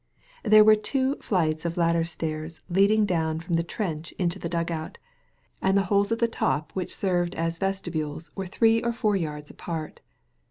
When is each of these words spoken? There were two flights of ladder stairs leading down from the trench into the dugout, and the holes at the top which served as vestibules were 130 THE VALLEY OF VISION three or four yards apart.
There 0.43 0.63
were 0.63 0.73
two 0.73 1.17
flights 1.17 1.63
of 1.63 1.77
ladder 1.77 2.03
stairs 2.05 2.61
leading 2.71 3.05
down 3.05 3.39
from 3.39 3.53
the 3.53 3.61
trench 3.61 4.13
into 4.13 4.39
the 4.39 4.49
dugout, 4.49 4.97
and 5.61 5.77
the 5.77 5.83
holes 5.93 6.11
at 6.11 6.17
the 6.17 6.27
top 6.27 6.71
which 6.71 6.95
served 6.95 7.35
as 7.35 7.59
vestibules 7.59 8.31
were 8.35 8.45
130 8.45 8.47
THE 8.47 8.79
VALLEY 8.79 8.79
OF 8.79 8.81
VISION 8.81 8.81
three 8.81 8.89
or 8.89 8.99
four 8.99 9.15
yards 9.15 9.51
apart. 9.51 10.01